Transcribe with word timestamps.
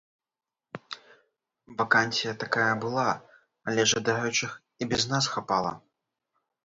Вакансія 1.81 2.33
такая 2.43 2.71
была, 2.85 3.05
але 3.73 3.81
жадаючых 3.95 4.51
і 4.83 4.89
без 4.95 5.03
нас 5.13 5.23
хапала. 5.35 5.71